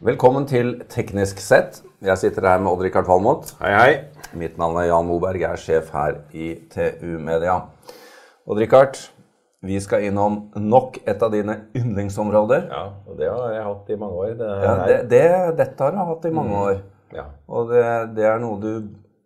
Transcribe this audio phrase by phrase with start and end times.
[0.00, 1.82] Velkommen til Teknisk sett.
[2.00, 3.50] Jeg sitter her med Odd-Rikard Valmot.
[3.60, 3.90] Hei, hei.
[4.40, 5.42] Mitt navn er Jan Moberg.
[5.42, 7.58] Jeg er sjef her i TU Media.
[8.48, 8.96] Odd-Rikard,
[9.66, 12.64] vi skal innom nok et av dine yndlingsområder.
[12.72, 14.32] Ja, og det har jeg hatt i mange år.
[14.40, 15.22] Det, Ja, det, det,
[15.60, 16.80] dette har du hatt i mange år.
[17.16, 17.26] ja.
[17.50, 17.84] Og det,
[18.16, 18.72] det er noe du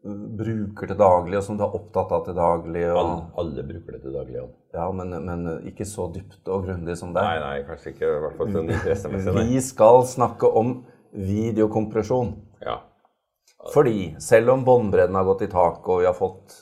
[0.05, 2.83] bruker til daglig, og som du er opptatt av til daglig.
[2.91, 4.37] Alle, Og, alle bruker det til daglig.
[4.37, 4.47] Ja.
[4.77, 7.25] ja, men, men ikke så dypt og grundig som deg.
[7.25, 8.11] Nei, nei, kanskje ikke.
[8.11, 9.37] I hvert fall sånn interessemessig.
[9.49, 10.75] Vi skal snakke om
[11.15, 12.35] videokompresjon.
[12.65, 12.81] Ja.
[13.73, 16.59] Fordi selv om båndbredden har gått i taket, og vi har fått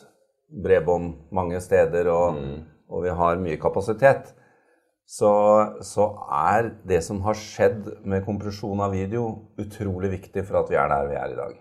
[0.62, 2.38] bredbånd mange steder, og,
[2.92, 4.30] og vi har mye kapasitet,
[5.08, 5.30] så,
[5.84, 9.24] så er det som har skjedd med kompresjon av video,
[9.60, 11.56] utrolig viktig for at vi er der vi er i dag.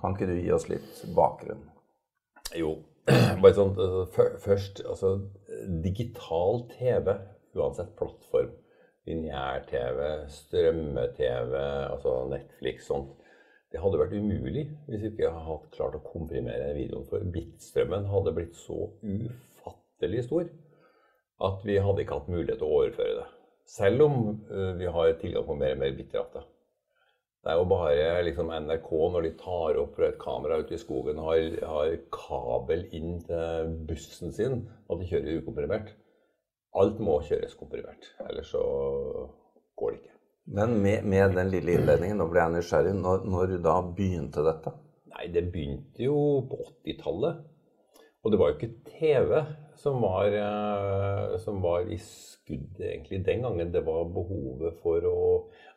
[0.00, 1.64] Kan ikke du gi oss litt bakgrunn?
[2.56, 2.76] Jo,
[3.42, 5.16] bare sånn altså, Først, altså
[5.84, 7.12] digital TV,
[7.56, 8.54] uansett plattform,
[9.06, 10.00] lineær-TV,
[10.32, 11.54] strømme-TV,
[11.92, 13.12] altså Netflix, sånt,
[13.74, 17.06] det hadde vært umulig hvis vi ikke hadde klart å komprimere videoen.
[17.10, 20.46] For bitstrømmen hadde blitt så ufattelig stor
[21.44, 23.26] at vi hadde ikke hatt mulighet til å overføre det.
[23.66, 24.20] Selv om
[24.78, 26.44] vi har tilgang på mer og mer bitrate.
[27.46, 30.80] Det er jo bare liksom NRK, når de tar opp fra et kamera ute i
[30.82, 35.92] skogen, har, har kabel inn til bussen sin, at de kjører ukomprimert.
[36.76, 38.64] Alt må kjøres komprimert, ellers så
[39.78, 40.16] går det ikke.
[40.58, 44.74] Men med, med den lille innledningen, nå ble jeg nysgjerrig, når, når da begynte dette?
[45.14, 46.18] Nei, det begynte jo
[46.50, 47.46] på 80-tallet.
[48.26, 49.36] Og det var jo ikke TV
[49.78, 53.70] som var, eh, som var i skudd egentlig den gangen.
[53.70, 55.20] Det var behovet for å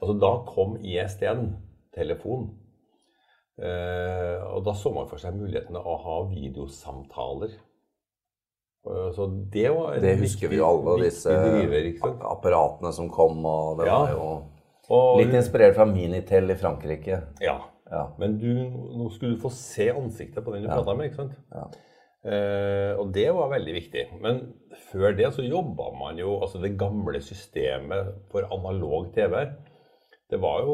[0.01, 1.49] Altså, da kom ISDN,
[1.93, 2.45] telefon.
[3.59, 7.51] Eh, og da så man for seg mulighetene å ha videosamtaler.
[8.87, 11.89] Eh, Så det var Det husker vi jo alle, disse driver,
[12.31, 13.99] apparatene som kom, og det Ja.
[13.99, 14.43] var jo
[14.89, 17.21] Og- litt inspirert fra Minitel i Frankrike.
[17.41, 17.59] Ja.
[17.91, 18.07] Ja.
[18.17, 20.75] Men du, nå skulle du få se ansiktet på den du Ja.
[20.81, 21.33] pratet med, ikke sant?
[21.53, 21.67] Ja.
[22.19, 24.05] Eh, og det var veldig viktig.
[24.23, 24.41] Men
[24.91, 29.45] før det så jobba man jo Altså det gamle systemet for analog TV,
[30.29, 30.73] det var jo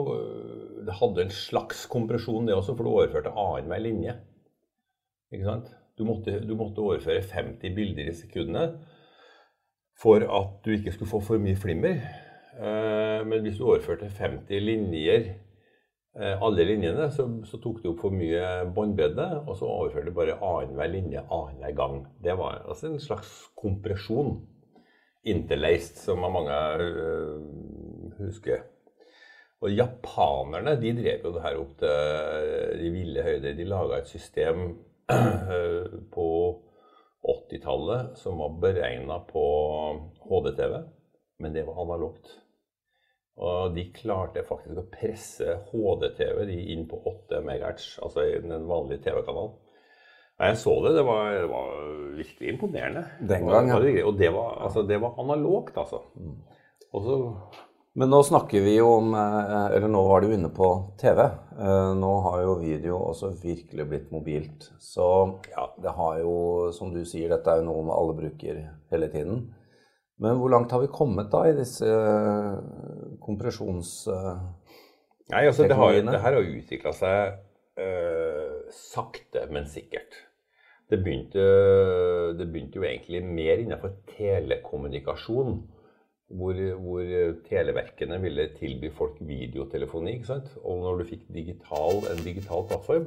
[0.87, 4.17] Det hadde en slags kompresjon, det også, for du overførte annenhver linje.
[5.33, 5.71] Ikke sant?
[5.97, 8.75] Du måtte, du måtte overføre 50 bilder i sekundet
[9.95, 12.01] for at du ikke skulle få for mye flimmer.
[12.59, 15.29] Eh, men hvis du overførte 50 linjer
[16.15, 18.43] alle linjene, så, så tok det opp for mye
[18.75, 21.97] båndbredde, og så overførte det bare annenhver linje annenhver gang.
[22.23, 24.37] Det var altså en slags kompresjon.
[25.25, 26.55] Interlaced, som mange
[26.85, 27.41] øh,
[28.19, 28.63] husker.
[29.65, 33.55] Og japanerne de drev jo det her opp til de ville høyder.
[33.57, 34.67] De laga et system
[36.15, 36.27] på
[37.25, 39.45] 80-tallet som var beregna på
[40.29, 40.75] HD-TV,
[41.41, 42.29] men det var analogt.
[43.37, 48.63] Og de klarte faktisk å presse HD-TV de inn på 8 MHz, altså i den
[48.69, 49.51] vanlige TV-kanalen.
[50.39, 50.93] Jeg så det.
[50.97, 51.69] Det var, det var
[52.15, 53.03] virkelig imponerende.
[53.27, 53.77] Den gang, ja.
[54.07, 56.01] Og det- var, altså, det var analogt, altså.
[56.95, 57.35] Så
[57.95, 60.67] Men nå snakker vi jo om eh, Eller nå var du inne på
[60.99, 61.19] TV.
[61.59, 64.69] Eh, Nå har jo video også virkelig blitt mobilt.
[64.79, 65.69] Så Ja.
[65.81, 69.53] det har jo, som du sier, dette er jo noe alle bruker hele tiden.
[70.23, 73.19] Men hvor langt har vi kommet da i disse kompresjonsteknologiene?
[73.25, 74.07] kompresjons...
[74.07, 74.37] eh,
[75.33, 80.19] Nei, altså, det, har, det her har utvikla seg øh, sakte, men sikkert.
[80.85, 81.41] Det begynte,
[82.37, 85.63] det begynte jo egentlig mer innenfor telekommunikasjon.
[86.35, 87.09] Hvor, hvor
[87.45, 90.15] televerkene ville tilby folk videotelefoni.
[90.17, 90.53] ikke sant?
[90.61, 93.05] Og når du fikk digital, en digital plattform,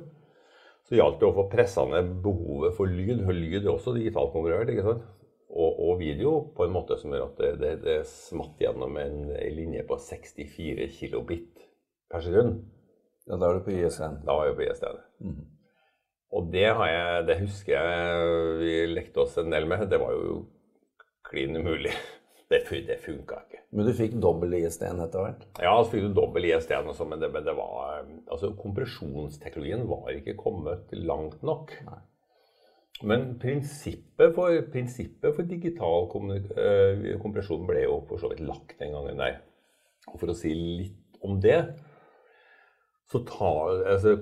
[0.86, 3.24] så gjaldt det å få pressa ned behovet for lyd.
[3.26, 4.70] Og lyd er også digitalt konkurrert.
[4.74, 5.06] ikke sant?
[5.48, 9.30] Og, og video på en måte som gjør at det, det, det smatt gjennom en,
[9.32, 11.62] en linje på 64 kilobit
[12.12, 12.58] per sekund.
[13.28, 14.20] Ja, da er du på ISN.
[14.24, 15.00] Da var jeg på ISDN.
[16.36, 19.86] Og det, har jeg, det husker jeg vi lekte oss en del med.
[19.88, 20.38] Det var jo
[21.28, 21.96] klin umulig.
[22.48, 23.58] Det, det funka ikke.
[23.76, 25.42] Men du fikk dobbel ISD-en etter hvert?
[25.60, 29.84] Ja, så fikk du dobbel ISD-en og sånn, men, det, men det var Altså, kompresjonsteknologien
[29.90, 31.74] var ikke kommet langt nok.
[33.06, 38.94] Men prinsippet for, prinsippet for digital eh, kompresjon ble jo for så vidt lagt den
[38.96, 39.38] gangen der.
[40.10, 41.60] Og for å si litt om det
[43.08, 44.16] så tar, altså,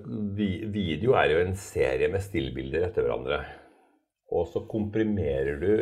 [0.71, 3.41] Video er jo en serie med stillbilder etter hverandre.
[4.35, 5.73] Og så komprimerer du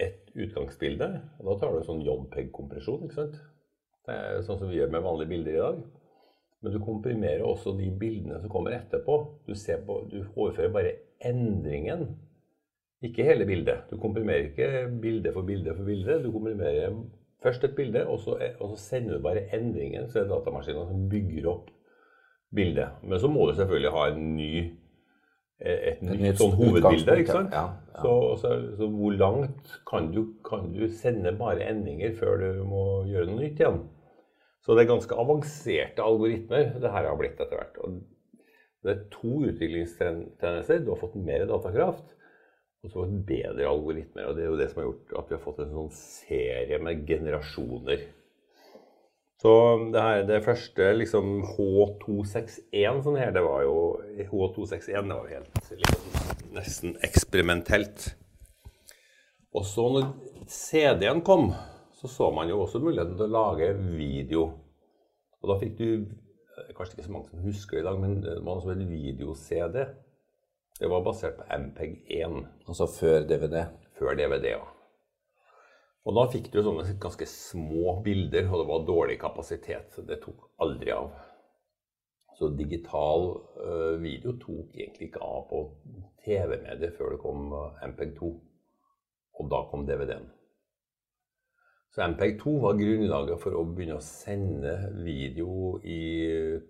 [0.00, 1.08] et utgangsbilde.
[1.38, 3.06] og Da tar du sånn JPEG-kompresjon.
[3.06, 3.40] ikke sant?
[4.02, 5.80] Det er sånn som vi gjør med vanlige bilder i dag.
[6.62, 9.16] Men du komprimerer også de bildene som kommer etterpå.
[9.46, 9.54] Du,
[9.86, 10.94] på, du overfører bare
[11.24, 12.06] endringen,
[13.02, 13.88] ikke hele bildet.
[13.90, 16.18] Du komprimerer ikke bilde for bilde for bilde.
[16.22, 16.94] Du komprimerer
[17.42, 20.86] først et bilde, og så, og så sender du bare endringen, så er det datamaskinen
[20.88, 21.72] som bygger opp
[22.54, 23.02] bildet.
[23.02, 24.52] Men så må du selvfølgelig ha en ny,
[25.62, 27.18] et, et nytt, sånn hovedbilde.
[27.24, 27.56] ikke sant?
[27.56, 28.04] Ja, ja.
[28.04, 32.86] Så, så, så, hvor langt kan du, kan du sende bare endringer før du må
[33.10, 33.82] gjøre noe nytt igjen?
[34.62, 37.78] Så det er ganske avanserte algoritmer det her har blitt etter hvert.
[37.82, 37.98] Og
[38.82, 40.84] det er to utviklingstendenser.
[40.84, 42.04] Du har fått mer datakraft,
[42.82, 44.26] og så bedre algoritmer.
[44.26, 46.80] Og det er jo det som har gjort at vi har fått en sånn serie
[46.82, 48.08] med generasjoner.
[49.42, 49.52] Så
[49.90, 53.76] det, her, det første liksom H261 sånn her, det var jo
[54.28, 56.10] H261 det var jo helt liksom,
[56.54, 58.12] nesten eksperimentelt.
[59.52, 60.10] Og så når
[60.50, 61.50] CD-en kom
[62.02, 64.46] så så man jo også muligheten til å lage video.
[65.42, 65.88] Og da fikk du
[66.76, 68.82] Kanskje ikke så mange som husker det i dag, men det var noe som het
[68.86, 69.78] video-CD.
[70.80, 72.38] Det var basert på MPEG-1.
[72.66, 73.66] Altså før DVD?
[73.98, 74.62] Før DVD, ja.
[76.02, 79.92] Og da fikk du sånne ganske små bilder, og det var dårlig kapasitet.
[79.94, 81.12] Så det tok aldri av.
[82.38, 83.28] Så digital
[83.60, 85.64] uh, video tok egentlig ikke av på
[86.24, 88.30] TV-mediet før det kom uh, MPEG-2.
[89.38, 90.26] Og da kom DVD-en.
[91.92, 94.72] Så MPEG-2 var grunnlaget for å begynne å sende
[95.04, 96.00] video i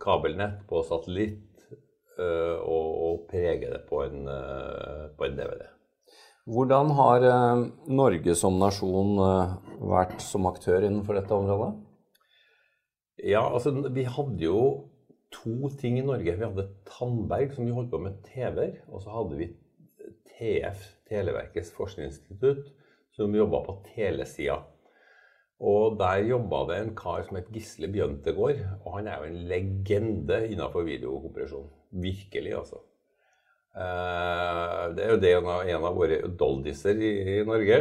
[0.02, 1.51] kabelnett på satellitt eh,
[2.18, 5.64] og, og prege det på en, eh, på en, DVD.
[6.52, 7.64] Hvordan har eh,
[7.94, 9.16] Norge som nasjon
[9.80, 11.72] vært som aktør innenfor dette området?
[13.22, 14.62] Ja, altså vi hadde jo
[15.32, 16.36] to ting i Norge.
[16.36, 18.80] Vi hadde Tandberg, som vi holdt på med TV-er.
[18.90, 19.52] Og så hadde vi
[20.32, 22.68] TF, Televerkets forskningsinstitutt,
[23.14, 24.62] som jobba på telesida.
[25.62, 28.62] Og der jobba det en kar som het Gisle Bjøntegård.
[28.82, 31.68] Og han er jo en legende innenfor videokompresjon.
[32.02, 32.80] Virkelig, altså.
[33.72, 37.78] Eh, det er jo det en av, våre doldiser i, Norge.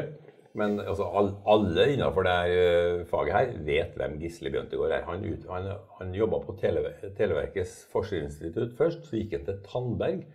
[0.54, 1.08] Men altså,
[1.48, 5.08] alle innenfor det eh, faget her vet hvem Gisle Bjøntegård er.
[5.10, 6.86] Han, han, han jobba på Tele,
[7.18, 9.10] Televerkets forskningsinstitutt først.
[9.10, 10.26] Så gikk han til Tandberg,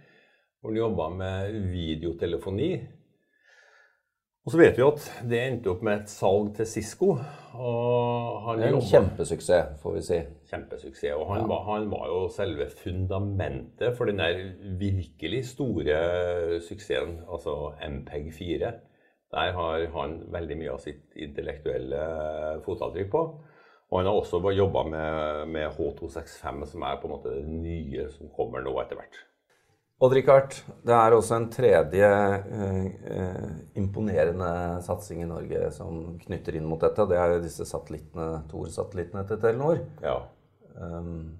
[0.58, 2.72] hvor han jobba med videotelefoni.
[4.46, 7.16] Og så vet vi at det endte opp med et salg til Cisco.
[8.62, 10.18] en jobbet, kjempesuksess, får vi si.
[10.52, 11.16] Kjempesuksess.
[11.16, 11.48] Og han, ja.
[11.50, 14.38] var, han, var, jo selve fundamentet for den der
[14.78, 15.98] virkelig store
[16.62, 18.70] suksessen, altså MPEG-4.
[19.34, 22.06] Der har han veldig mye av sitt intellektuelle
[22.62, 23.26] fotavtrykk på.
[23.90, 28.06] Og han har også jobba med, med H265, som er på en måte det nye
[28.14, 29.26] som kommer nå etter hvert.
[29.96, 30.52] Odd-Rikard,
[30.84, 34.50] det er også en tredje eh, eh, imponerende
[34.84, 37.06] satsing i Norge som knytter inn mot dette.
[37.08, 39.80] Det er jo disse satellittene, Tor-satellittene til Telenor.
[40.04, 40.18] Ja.
[40.76, 41.38] Um,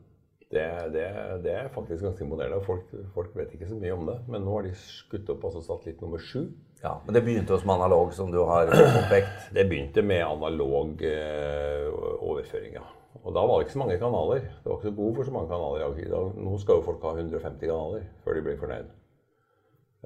[0.49, 0.65] det,
[0.95, 1.05] det,
[1.45, 2.63] det, er faktisk ganske imponerende.
[2.65, 4.17] Folk, folk, vet ikke så mye om det.
[4.33, 6.47] Men nå har de skutt opp altså satellitt nummer sju.
[6.83, 9.47] Ja, Men det begynte også med analog, som du har påpekt?
[9.57, 11.89] Det begynte med analog eh,
[12.21, 12.85] overføring, ja.
[13.23, 14.45] Og da var det ikke så mange kanaler.
[14.45, 16.35] Det var ikke så behov for så mange kanaler.
[16.37, 18.93] Nå skal jo folk ha 150 kanaler før de blir fornøyd.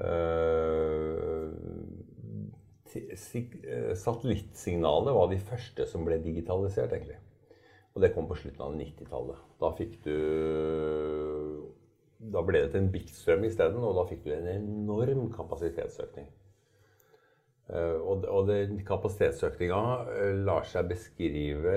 [0.01, 1.51] Uh,
[3.95, 7.19] Satellittsignalet var de første som ble digitalisert, egentlig.
[7.95, 9.45] Og det kom på slutten av 90-tallet.
[9.61, 10.17] Da fikk du
[12.33, 16.29] Da ble det til en bitstrøm isteden, og da fikk du en enorm kapasitetsøkning.
[17.71, 19.83] Uh, og, og den kapasitetsøkninga
[20.43, 21.77] lar seg beskrive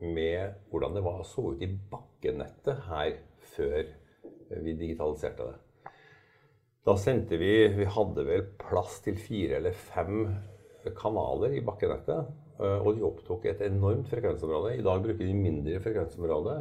[0.00, 3.16] med hvordan det var, så ut i bakkenettet her
[3.54, 3.82] før
[4.64, 5.58] vi digitaliserte det.
[6.86, 10.30] Da sendte vi Vi hadde vel plass til fire eller fem
[10.96, 12.30] kanaler i bakkenettet.
[12.60, 14.76] Eh, og de opptok et enormt frekvensområde.
[14.78, 16.56] I dag bruker de mindre frekvensområde.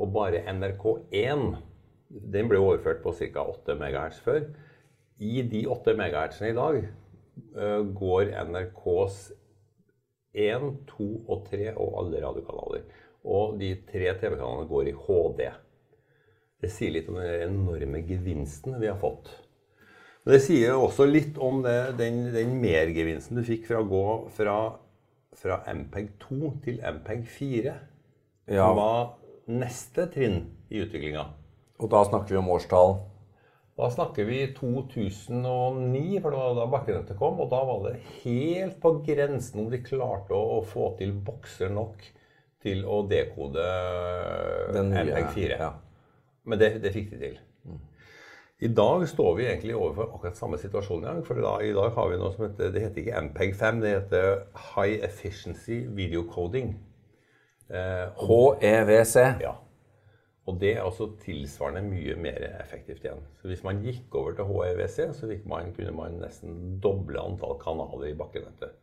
[0.00, 1.44] Og bare NRK1
[2.34, 3.44] den ble overført på ca.
[3.46, 4.42] 8 MHz før.
[5.20, 6.80] I de 8 MHz-ene i dag
[7.96, 9.20] går NRKs
[10.32, 12.84] 1, 2 og 3 og alle radiokanaler.
[13.26, 15.42] Og de tre TV-kanalene går i HD.
[16.60, 19.30] Det sier litt om den enorme gevinsten vi har fått.
[20.24, 24.04] Men det sier også litt om det, den, den, mergevinsten du fikk fra å gå
[24.36, 24.56] fra,
[25.36, 27.76] fra MPEG 2 til MPEG 4.
[28.50, 28.66] Ja.
[28.66, 29.00] Som var
[29.50, 31.24] neste trinn i utviklinga.
[31.80, 32.98] Og da snakker vi om årstall?
[33.78, 37.38] Da snakker vi 2009, for det var da bakkenettet kom.
[37.40, 41.72] Og da var det helt på grensen om de klarte å, å få til bokser
[41.72, 42.02] nok
[42.60, 43.68] til å dekode
[44.74, 45.54] MPEG-4.
[45.54, 45.70] Ja.
[46.44, 47.38] Men det, det, fikk de til.
[47.64, 47.80] Mm.
[48.60, 51.24] I dag står vi egentlig overfor akkurat samme situasjon igjen.
[51.24, 54.30] For da, i dag har vi noe som heter Det heter ikke MPEG-5, det heter
[54.74, 56.74] High Efficiency Video Coding.
[57.70, 58.06] Eh,
[58.60, 59.16] HEVC.
[59.40, 59.56] Ja.
[60.50, 63.20] Og det er også tilsvarende mye mer effektivt igjen.
[63.38, 68.10] Så hvis man gikk over til HEVC, så man, kunne man nesten doble antall kanaler
[68.10, 68.74] i bakkenettet.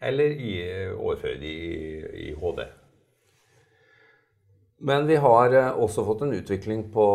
[0.00, 0.50] eller i,
[0.92, 1.76] overføre de i,
[2.26, 2.58] i HD.
[4.78, 7.06] Men vi har eh, også fått en utvikling på,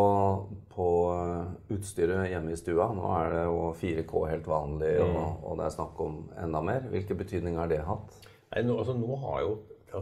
[0.74, 2.88] på eh, utstyret hjemme i stua.
[2.98, 5.44] Nå er det jo 4K helt vanlig, og, Mm.
[5.46, 6.88] og det er snakk om enda mer.
[6.90, 8.18] Hvilken betydning har det hatt?
[8.56, 9.54] Nei, nå, altså, nå har jo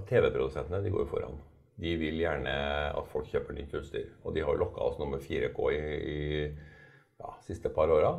[0.08, 1.36] TV-produsentene de går foran.
[1.80, 2.56] De vil gjerne
[2.92, 4.10] at folk kjøper nytt utstyr.
[4.26, 6.20] Og de har lokka oss nå med 4K i, i
[7.22, 8.18] ja, siste par åra.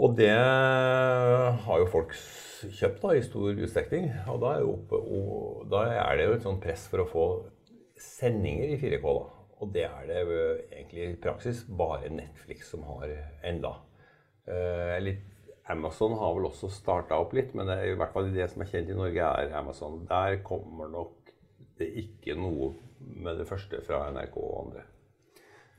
[0.00, 4.08] Og det har jo folk kjøpt da, i stor utstrekning.
[4.32, 7.26] Og da er, oppe, og da er det jo et sånt press for å få
[8.00, 9.04] sendinger i 4K.
[9.04, 9.26] da.
[9.60, 10.38] Og det er det jo
[10.70, 13.12] egentlig i praksis bare Netflix som har
[13.44, 13.74] enda.
[14.48, 15.10] Eh,
[15.70, 18.70] Amazon har vel også starta opp litt, men det i hvert fall det som er
[18.72, 20.00] kjent i Norge, er Amazon.
[20.08, 21.29] Der kommer nok
[21.80, 24.86] det ikke noe med det første fra NRK og andre.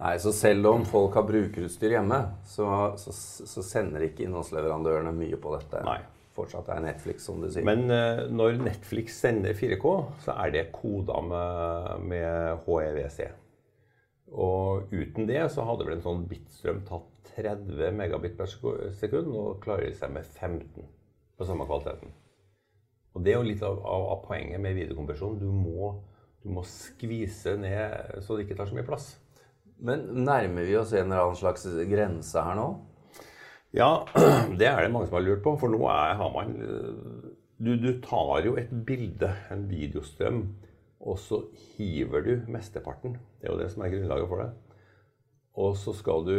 [0.02, 2.18] Nei, så Selv om folk har brukerutstyr hjemme,
[2.50, 2.66] så,
[2.98, 5.84] så, så sender ikke innholdsleverandørene mye på dette.
[5.86, 6.00] Nei.
[6.32, 7.66] Fortsatt er Netflix, som du sier.
[7.68, 9.92] Men uh, når Netflix sender 4K,
[10.24, 13.20] så er det koda med, med HEVC.
[14.32, 19.60] Og uten det så hadde vel en sånn bitstrøm tatt 30 megabit per sekund, og
[19.64, 20.88] klarer seg med 15
[21.38, 22.16] på samme kvaliteten.
[23.16, 25.40] Og det er jo litt av, av, av poenget med videokompresjon.
[25.42, 25.92] Du må,
[26.44, 29.10] du må skvise ned så det ikke tar så mye plass.
[29.82, 32.68] Men nærmer vi oss en eller annen slags grense her nå?
[33.76, 33.92] Ja,
[34.60, 35.56] det er det mange som har lurt på.
[35.60, 36.56] For nå er, har man
[37.62, 40.42] du, du tar jo et bilde, en videostrøm,
[41.02, 41.44] og så
[41.78, 43.16] hiver du mesteparten.
[43.42, 44.50] Det er jo det som er grunnlaget for det.
[45.62, 46.36] Og så skal du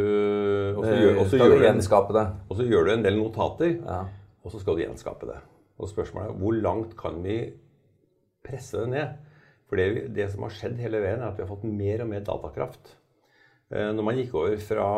[0.73, 2.25] Og så gjør, Eh, gjør, du en, gjenskape det?
[2.49, 3.99] og så gjør du en del notater, Ja.
[4.43, 5.37] og så skal du gjenskape det.
[5.81, 7.37] Og spørsmålet er hvor langt kan vi
[8.45, 9.15] presse det ned?
[9.69, 12.11] For det, det som har skjedd hele veien, er at vi har fått mer og
[12.11, 12.95] mer datakraft.
[13.73, 14.89] Eh, Når man gikk over fra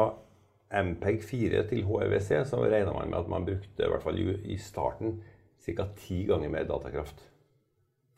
[0.75, 4.57] MPEG 4 til HEVC, så regna man med at man brukte i hvert fall i
[4.59, 5.21] starten
[5.65, 5.87] ca.
[5.97, 7.23] ti ganger mer datakraft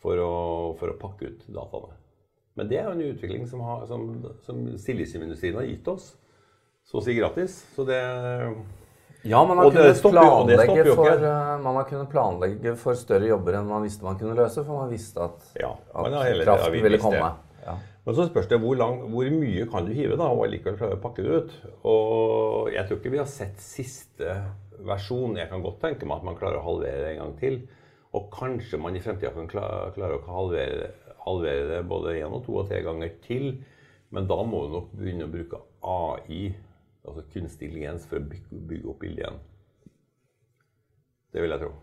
[0.01, 0.33] for å,
[0.79, 1.95] for å pakke ut dataene.
[2.57, 4.07] Men det er jo en utvikling som, har, som,
[4.41, 6.15] som silisiumindustrien har gitt oss.
[6.87, 7.59] Så å si gratis.
[7.75, 7.99] Så det
[9.27, 13.67] Ja, man har, kunnet planlegge for, eh, man har kunnet planlegge for større jobber enn
[13.67, 16.87] man visste man kunne løse, for man visste at, Ja, at man tiden kraften visst
[16.87, 17.31] ville komme.
[17.65, 17.75] Ja.
[18.07, 20.95] Men så spørs det hvor, lang, hvor mye kan du hive da, og allikevel klare
[20.95, 21.55] å pakke det ut.
[21.91, 24.37] Og jeg tror ikke vi har sett siste
[24.87, 25.35] versjon.
[25.35, 27.57] Jeg kan godt tenke meg at man klarer å halvere det en gang til.
[28.15, 30.93] Og kanskje man i fremtida kan klare, klare å halvere,
[31.25, 33.57] halvere det både én og to og tre ganger til.
[34.15, 36.53] Men da må du nok begynne å bruke AI,
[37.07, 39.43] altså kunstig intelligens, for å bygge, bygge opp bildet igjen.
[41.33, 41.75] Det vil jeg tro.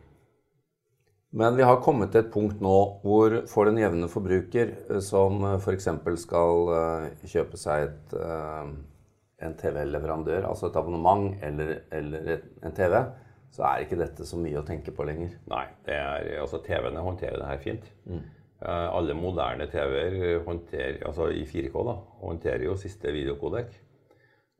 [1.35, 5.43] Men vi har kommet til et punkt nå hvor for den jevne forbruker eh, som
[5.57, 5.89] f.eks.
[6.23, 8.69] skal eh, kjøpe seg et, eh,
[9.43, 13.01] en TV-leverandør, altså et abonnement eller, eller en TV,
[13.55, 15.35] så er ikke dette så mye å tenke på lenger.
[15.51, 17.93] Nei, det er, altså TV-ene håndterer det her fint.
[18.07, 18.25] Mm.
[18.65, 23.75] alle moderne TV-er altså i 4K da, håndterer jo siste videokodek.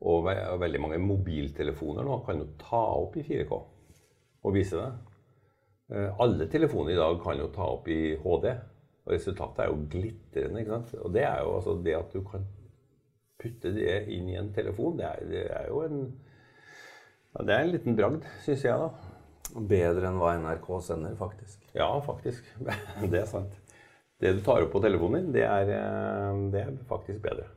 [0.03, 3.59] Og ve veldig mange mobiltelefoner nå kan jo ta opp i 4K
[4.45, 4.89] og vise det.
[5.95, 8.51] Eh, alle telefoner i dag kan jo ta opp i HD.
[9.05, 10.61] Og resultatet er jo glitrende.
[10.61, 10.93] ikke sant?
[11.01, 12.45] Og det er jo altså det at du kan
[13.41, 15.99] putte det inn i en telefon, det er, det er jo en
[17.35, 19.59] ja, Det er en liten bragd, syns jeg, da.
[19.69, 21.59] Bedre enn hva NRK sender, faktisk.
[21.75, 22.47] Ja, faktisk.
[23.11, 23.59] Det er sant.
[24.23, 27.49] Det du tar opp på telefonen din, det er, eh, det er faktisk bedre.